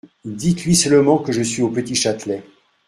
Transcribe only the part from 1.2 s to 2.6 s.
je suis au Petit-Châtelet.